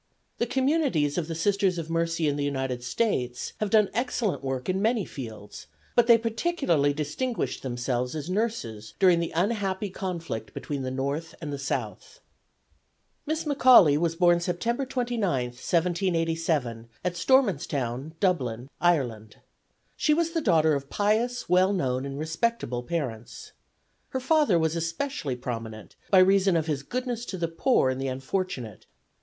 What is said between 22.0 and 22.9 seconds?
and respectable